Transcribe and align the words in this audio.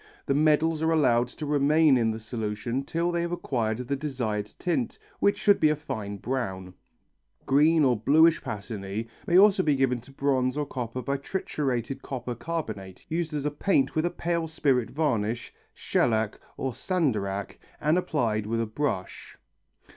The 0.25 0.33
medals 0.33 0.81
are 0.81 0.89
allowed 0.91 1.27
to 1.27 1.45
remain 1.45 1.95
in 1.95 2.09
the 2.09 2.17
solution 2.17 2.83
till 2.83 3.11
they 3.11 3.21
have 3.21 3.31
acquired 3.31 3.77
the 3.87 3.95
desired 3.95 4.47
tint, 4.57 4.97
which 5.19 5.37
should 5.37 5.59
be 5.59 5.69
a 5.69 5.75
fine 5.75 6.17
brown. 6.17 6.73
Green 7.45 7.83
or 7.83 7.95
bluish 7.95 8.41
patinæ 8.41 9.07
may 9.27 9.37
also 9.37 9.61
be 9.61 9.75
given 9.75 10.01
to 10.01 10.11
bronze 10.11 10.57
or 10.57 10.65
copper 10.65 11.03
by 11.03 11.17
triturated 11.17 12.01
copper 12.01 12.33
carbonate 12.33 13.05
used 13.09 13.31
as 13.35 13.45
a 13.45 13.51
paint 13.51 13.93
with 13.93 14.07
a 14.07 14.09
pale 14.09 14.47
spirit 14.47 14.89
varnish, 14.89 15.53
shellac 15.71 16.39
or 16.57 16.71
sandarac, 16.73 17.59
and 17.79 17.95
applied 17.95 18.47
with 18.47 18.59
a 18.59 18.65
brush. 18.65 19.37